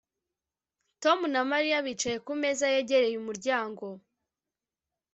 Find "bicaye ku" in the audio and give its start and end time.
1.85-2.33